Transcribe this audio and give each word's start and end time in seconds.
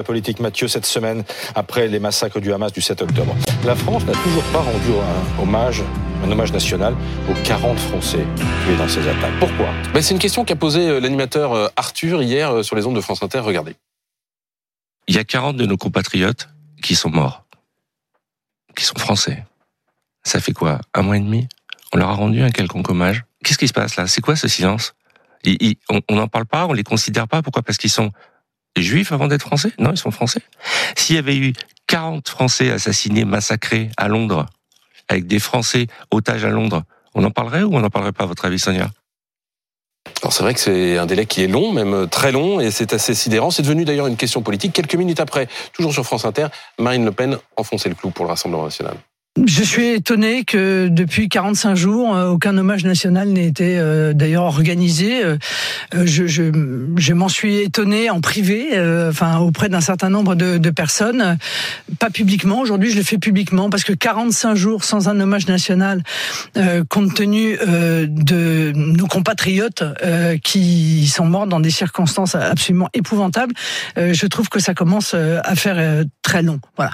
La 0.00 0.04
politique 0.04 0.40
Mathieu 0.40 0.66
cette 0.66 0.86
semaine 0.86 1.22
après 1.54 1.86
les 1.86 2.00
massacres 2.00 2.40
du 2.40 2.52
Hamas 2.52 2.72
du 2.72 2.80
7 2.80 3.02
octobre. 3.02 3.32
La 3.64 3.76
France 3.76 4.04
n'a 4.04 4.12
toujours 4.12 4.42
pas 4.52 4.58
rendu 4.58 4.90
un 4.90 5.40
hommage, 5.40 5.84
un 6.24 6.30
hommage 6.32 6.52
national 6.52 6.96
aux 7.30 7.34
40 7.44 7.78
Français 7.78 8.26
tués 8.64 8.76
dans 8.76 8.88
ces 8.88 9.06
attaques. 9.06 9.38
Pourquoi? 9.38 9.68
Ben, 9.92 10.02
C'est 10.02 10.12
une 10.12 10.18
question 10.18 10.44
qu'a 10.44 10.56
posée 10.56 10.88
euh, 10.88 10.98
l'animateur 10.98 11.52
euh, 11.52 11.68
Arthur 11.76 12.24
hier 12.24 12.50
euh, 12.50 12.62
sur 12.64 12.74
les 12.74 12.86
ondes 12.86 12.96
de 12.96 13.00
France 13.00 13.22
Inter. 13.22 13.38
Regardez. 13.38 13.76
Il 15.06 15.14
y 15.14 15.18
a 15.18 15.22
40 15.22 15.56
de 15.56 15.64
nos 15.64 15.76
compatriotes 15.76 16.48
qui 16.82 16.96
sont 16.96 17.10
morts, 17.10 17.44
qui 18.74 18.84
sont 18.84 18.98
français. 18.98 19.44
Ça 20.24 20.40
fait 20.40 20.52
quoi? 20.52 20.80
Un 20.94 21.02
mois 21.02 21.18
et 21.18 21.20
demi? 21.20 21.46
On 21.92 21.98
leur 21.98 22.08
a 22.08 22.14
rendu 22.14 22.42
un 22.42 22.50
quelconque 22.50 22.90
hommage? 22.90 23.22
Qu'est-ce 23.44 23.58
qui 23.58 23.68
se 23.68 23.72
passe 23.72 23.94
là? 23.94 24.08
C'est 24.08 24.22
quoi 24.22 24.34
ce 24.34 24.48
silence? 24.48 24.96
On 25.88 26.16
n'en 26.16 26.26
parle 26.26 26.46
pas, 26.46 26.66
on 26.66 26.72
les 26.72 26.82
considère 26.82 27.28
pas? 27.28 27.42
Pourquoi? 27.42 27.62
Parce 27.62 27.78
qu'ils 27.78 27.90
sont 27.90 28.10
juifs 28.82 29.12
avant 29.12 29.28
d'être 29.28 29.42
français? 29.42 29.72
Non, 29.78 29.92
ils 29.92 29.96
sont 29.96 30.10
français. 30.10 30.40
S'il 30.96 31.16
y 31.16 31.18
avait 31.18 31.36
eu 31.36 31.52
40 31.86 32.28
Français 32.28 32.70
assassinés, 32.70 33.24
massacrés 33.24 33.90
à 33.96 34.08
Londres, 34.08 34.46
avec 35.08 35.26
des 35.26 35.38
Français 35.38 35.86
otages 36.10 36.44
à 36.44 36.50
Londres, 36.50 36.82
on 37.14 37.22
en 37.24 37.30
parlerait 37.30 37.62
ou 37.62 37.74
on 37.74 37.80
n'en 37.80 37.90
parlerait 37.90 38.12
pas, 38.12 38.24
à 38.24 38.26
votre 38.26 38.44
avis, 38.44 38.58
Sonia? 38.58 38.90
Alors 40.22 40.32
c'est 40.32 40.42
vrai 40.42 40.54
que 40.54 40.60
c'est 40.60 40.98
un 40.98 41.06
délai 41.06 41.26
qui 41.26 41.42
est 41.42 41.46
long, 41.46 41.72
même 41.72 42.08
très 42.08 42.32
long, 42.32 42.60
et 42.60 42.70
c'est 42.70 42.92
assez 42.92 43.14
sidérant. 43.14 43.50
C'est 43.50 43.62
devenu 43.62 43.84
d'ailleurs 43.84 44.06
une 44.06 44.16
question 44.16 44.42
politique. 44.42 44.72
Quelques 44.72 44.94
minutes 44.94 45.20
après, 45.20 45.48
toujours 45.72 45.92
sur 45.92 46.04
France 46.04 46.24
Inter, 46.24 46.48
Marine 46.78 47.04
Le 47.04 47.12
Pen 47.12 47.38
enfonçait 47.56 47.88
le 47.88 47.94
clou 47.94 48.10
pour 48.10 48.24
le 48.24 48.30
Rassemblement 48.30 48.64
national. 48.64 48.96
Je 49.42 49.64
suis 49.64 49.88
étonné 49.88 50.44
que 50.44 50.86
depuis 50.88 51.28
45 51.28 51.74
jours, 51.74 52.14
euh, 52.14 52.28
aucun 52.28 52.56
hommage 52.56 52.84
national 52.84 53.30
n'ait 53.30 53.46
été 53.46 53.78
euh, 53.80 54.12
d'ailleurs 54.12 54.44
organisé. 54.44 55.24
Euh, 55.24 55.38
je, 55.92 56.28
je, 56.28 56.52
je 56.96 57.12
m'en 57.14 57.28
suis 57.28 57.56
étonné 57.56 58.10
en 58.10 58.20
privé, 58.20 58.70
enfin 59.08 59.38
auprès 59.38 59.68
d'un 59.68 59.80
certain 59.80 60.08
nombre 60.08 60.36
de, 60.36 60.58
de, 60.58 60.70
personnes, 60.70 61.36
pas 61.98 62.10
publiquement. 62.10 62.60
Aujourd'hui, 62.60 62.90
je 62.90 62.96
le 62.96 63.02
fais 63.02 63.18
publiquement 63.18 63.70
parce 63.70 63.82
que 63.82 63.92
45 63.92 64.54
jours 64.54 64.84
sans 64.84 65.08
un 65.08 65.18
hommage 65.18 65.48
national, 65.48 66.02
compte 66.88 67.14
tenu 67.14 67.56
de 67.56 68.72
nos 68.74 69.06
compatriotes 69.06 69.84
qui 70.42 71.06
sont 71.08 71.26
morts 71.26 71.46
dans 71.46 71.60
des 71.60 71.70
circonstances 71.70 72.34
absolument 72.34 72.88
épouvantables, 72.94 73.54
je 73.96 74.26
trouve 74.26 74.48
que 74.48 74.60
ça 74.60 74.74
commence 74.74 75.14
à 75.14 75.54
faire 75.54 76.04
très 76.22 76.42
long. 76.42 76.60
Voilà. 76.76 76.92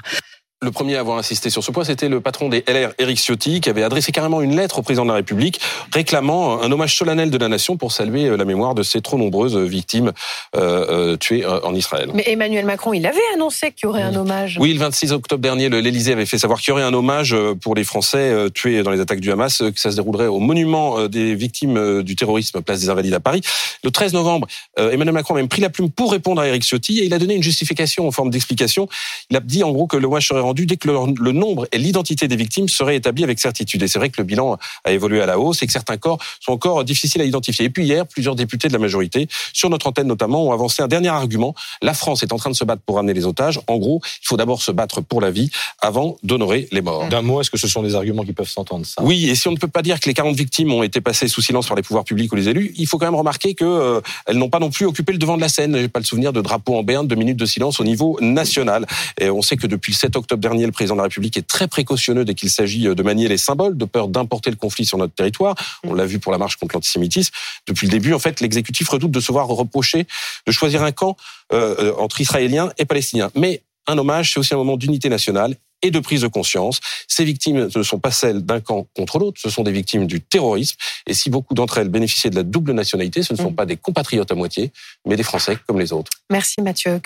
Le 0.63 0.69
premier 0.69 0.95
à 0.95 0.99
avoir 0.99 1.17
insisté 1.17 1.49
sur 1.49 1.63
ce 1.63 1.71
point, 1.71 1.83
c'était 1.83 2.07
le 2.07 2.21
patron 2.21 2.47
des 2.47 2.63
LR, 2.67 2.91
Éric 2.99 3.17
Ciotti, 3.17 3.61
qui 3.61 3.69
avait 3.71 3.81
adressé 3.81 4.11
carrément 4.11 4.43
une 4.43 4.55
lettre 4.55 4.77
au 4.77 4.83
président 4.83 5.05
de 5.05 5.09
la 5.09 5.15
République 5.15 5.59
réclamant 5.91 6.61
un 6.61 6.71
hommage 6.71 6.95
solennel 6.95 7.31
de 7.31 7.37
la 7.39 7.47
nation 7.47 7.77
pour 7.77 7.91
saluer 7.91 8.25
euh, 8.25 8.37
la 8.37 8.45
mémoire 8.45 8.75
de 8.75 8.83
ces 8.83 9.01
trop 9.01 9.17
nombreuses 9.17 9.57
victimes 9.57 10.11
euh, 10.55 11.13
euh 11.13 11.17
tuées 11.17 11.43
euh, 11.43 11.61
en 11.63 11.73
Israël. 11.73 12.11
Mais 12.13 12.25
Emmanuel 12.27 12.65
Macron, 12.65 12.93
il 12.93 13.07
avait 13.07 13.17
annoncé 13.33 13.71
qu'il 13.71 13.87
y 13.87 13.89
aurait 13.89 14.03
un 14.03 14.15
hommage. 14.15 14.59
Oui, 14.61 14.71
le 14.71 14.79
26 14.79 15.13
octobre 15.13 15.41
dernier, 15.41 15.67
l'Élysée 15.67 16.11
avait 16.11 16.27
fait 16.27 16.37
savoir 16.37 16.61
qu'il 16.61 16.69
y 16.69 16.73
aurait 16.73 16.83
un 16.83 16.93
hommage 16.93 17.35
pour 17.63 17.73
les 17.73 17.83
Français 17.83 18.51
tués 18.53 18.83
dans 18.83 18.91
les 18.91 18.99
attaques 18.99 19.19
du 19.19 19.31
Hamas, 19.31 19.63
que 19.63 19.79
ça 19.79 19.89
se 19.89 19.95
déroulerait 19.95 20.27
au 20.27 20.37
monument 20.37 21.07
des 21.07 21.33
victimes 21.33 22.03
du 22.03 22.15
terrorisme, 22.15 22.61
place 22.61 22.81
des 22.81 22.89
Invalides 22.91 23.15
à 23.15 23.19
Paris. 23.19 23.41
Le 23.83 23.89
13 23.89 24.13
novembre, 24.13 24.45
Emmanuel 24.77 25.13
Macron 25.13 25.33
a 25.33 25.37
même 25.37 25.47
pris 25.47 25.61
la 25.61 25.71
plume 25.71 25.89
pour 25.89 26.11
répondre 26.11 26.39
à 26.39 26.47
Éric 26.47 26.63
Ciotti 26.63 26.99
et 26.99 27.05
il 27.05 27.13
a 27.15 27.17
donné 27.17 27.33
une 27.33 27.41
justification 27.41 28.07
en 28.07 28.11
forme 28.11 28.29
d'explication. 28.29 28.87
Il 29.31 29.37
a 29.37 29.39
dit 29.39 29.63
en 29.63 29.71
gros 29.71 29.87
que 29.87 29.97
l'hommage 29.97 30.27
serait 30.27 30.50
dès 30.53 30.77
que 30.77 30.87
le, 30.87 31.31
nombre 31.31 31.67
et 31.71 31.77
l'identité 31.77 32.27
des 32.27 32.35
victimes 32.35 32.69
seraient 32.69 32.95
établis 32.95 33.23
avec 33.23 33.39
certitude. 33.39 33.81
Et 33.83 33.87
c'est 33.87 33.99
vrai 33.99 34.09
que 34.09 34.19
le 34.19 34.23
bilan 34.23 34.57
a 34.83 34.91
évolué 34.91 35.21
à 35.21 35.25
la 35.25 35.39
hausse 35.39 35.63
et 35.63 35.67
que 35.67 35.73
certains 35.73 35.97
corps 35.97 36.19
sont 36.39 36.51
encore 36.51 36.83
difficiles 36.83 37.21
à 37.21 37.25
identifier. 37.25 37.65
Et 37.65 37.69
puis 37.69 37.85
hier, 37.85 38.05
plusieurs 38.05 38.35
députés 38.35 38.67
de 38.67 38.73
la 38.73 38.79
majorité, 38.79 39.27
sur 39.53 39.69
notre 39.69 39.87
antenne 39.87 40.07
notamment, 40.07 40.47
ont 40.47 40.51
avancé 40.51 40.81
un 40.81 40.87
dernier 40.87 41.09
argument. 41.09 41.55
La 41.81 41.93
France 41.93 42.23
est 42.23 42.33
en 42.33 42.37
train 42.37 42.49
de 42.49 42.55
se 42.55 42.63
battre 42.63 42.81
pour 42.85 42.95
ramener 42.95 43.13
les 43.13 43.25
otages. 43.25 43.59
En 43.67 43.77
gros, 43.77 44.01
il 44.21 44.27
faut 44.27 44.37
d'abord 44.37 44.61
se 44.61 44.71
battre 44.71 45.01
pour 45.01 45.21
la 45.21 45.31
vie 45.31 45.49
avant 45.79 46.17
d'honorer 46.23 46.67
les 46.71 46.81
morts. 46.81 47.07
D'un 47.09 47.21
mot, 47.21 47.41
est-ce 47.41 47.51
que 47.51 47.57
ce 47.57 47.67
sont 47.67 47.83
des 47.83 47.95
arguments 47.95 48.23
qui 48.23 48.33
peuvent 48.33 48.49
s'entendre 48.49 48.85
ça? 48.85 49.01
Oui, 49.03 49.29
et 49.29 49.35
si 49.35 49.47
on 49.47 49.51
ne 49.51 49.57
peut 49.57 49.67
pas 49.67 49.81
dire 49.81 49.99
que 49.99 50.07
les 50.07 50.13
40 50.13 50.35
victimes 50.35 50.71
ont 50.73 50.83
été 50.83 51.01
passées 51.01 51.27
sous 51.27 51.41
silence 51.41 51.67
par 51.67 51.75
les 51.75 51.83
pouvoirs 51.83 52.03
publics 52.03 52.31
ou 52.31 52.35
les 52.35 52.49
élus, 52.49 52.73
il 52.77 52.87
faut 52.87 52.97
quand 52.97 53.05
même 53.05 53.15
remarquer 53.15 53.53
qu'elles 53.53 53.67
euh, 53.67 54.01
n'ont 54.33 54.49
pas 54.49 54.59
non 54.59 54.69
plus 54.69 54.85
occupé 54.85 55.11
le 55.13 55.17
devant 55.17 55.35
de 55.35 55.41
la 55.41 55.49
scène. 55.49 55.77
J'ai 55.77 55.87
pas 55.87 55.99
le 55.99 56.05
souvenir 56.05 56.33
de 56.33 56.41
drapeaux 56.41 56.75
en 56.75 56.83
berne, 56.83 57.07
de 57.07 57.15
minutes 57.15 57.37
de 57.37 57.45
silence 57.45 57.79
au 57.79 57.83
niveau 57.83 58.17
national. 58.21 58.85
Et 59.19 59.29
on 59.29 59.41
sait 59.41 59.57
que 59.57 59.67
depuis 59.67 59.91
le 59.91 59.97
7 59.97 60.15
octobre 60.15 60.40
dernier, 60.41 60.65
le 60.65 60.71
président 60.71 60.95
de 60.95 60.99
la 60.99 61.03
République 61.03 61.37
est 61.37 61.47
très 61.47 61.67
précautionneux 61.67 62.25
dès 62.25 62.33
qu'il 62.33 62.49
s'agit 62.49 62.87
euh, 62.87 62.95
de 62.95 63.03
manier 63.03 63.27
les 63.27 63.37
symboles, 63.37 63.77
de 63.77 63.85
peur 63.85 64.09
d'importer 64.09 64.49
le 64.49 64.57
conflit 64.57 64.85
sur 64.85 64.97
notre 64.97 65.13
territoire. 65.13 65.55
On 65.83 65.93
l'a 65.93 66.05
vu 66.05 66.19
pour 66.19 66.31
la 66.31 66.37
marche 66.37 66.57
contre 66.57 66.75
l'antisémitisme. 66.75 67.33
Depuis 67.67 67.87
le 67.87 67.91
début, 67.91 68.13
en 68.13 68.19
fait, 68.19 68.41
l'exécutif 68.41 68.89
redoute 68.89 69.11
de 69.11 69.19
se 69.19 69.31
voir 69.31 69.47
reprocher 69.47 70.05
de 70.47 70.51
choisir 70.51 70.83
un 70.83 70.91
camp 70.91 71.15
euh, 71.53 71.75
euh, 71.79 71.93
entre 71.97 72.19
Israéliens 72.21 72.71
et 72.77 72.85
Palestiniens. 72.85 73.31
Mais 73.35 73.61
un 73.87 73.97
hommage, 73.97 74.33
c'est 74.33 74.39
aussi 74.39 74.53
un 74.53 74.57
moment 74.57 74.77
d'unité 74.77 75.09
nationale 75.09 75.55
et 75.81 75.91
de 75.91 75.99
prise 75.99 76.21
de 76.21 76.27
conscience. 76.27 76.79
Ces 77.07 77.23
victimes 77.23 77.69
ne 77.73 77.83
sont 77.83 77.99
pas 77.99 78.11
celles 78.11 78.41
d'un 78.41 78.59
camp 78.59 78.87
contre 78.95 79.19
l'autre, 79.19 79.39
ce 79.41 79.49
sont 79.49 79.63
des 79.63 79.71
victimes 79.71 80.05
du 80.05 80.21
terrorisme. 80.21 80.77
Et 81.07 81.13
si 81.13 81.29
beaucoup 81.29 81.53
d'entre 81.53 81.77
elles 81.79 81.89
bénéficiaient 81.89 82.29
de 82.29 82.35
la 82.35 82.43
double 82.43 82.73
nationalité, 82.73 83.23
ce 83.23 83.33
ne 83.33 83.37
sont 83.37 83.51
mm. 83.51 83.55
pas 83.55 83.65
des 83.65 83.77
compatriotes 83.77 84.31
à 84.31 84.35
moitié, 84.35 84.71
mais 85.07 85.15
des 85.15 85.23
Français 85.23 85.57
comme 85.67 85.79
les 85.79 85.91
autres. 85.93 86.11
Merci 86.29 86.61
Mathieu. 86.61 86.99